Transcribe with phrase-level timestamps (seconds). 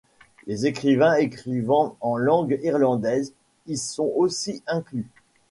[0.47, 3.35] Les écrivains écrivant en langue irlandaise
[3.67, 5.05] y sont aussi inclus.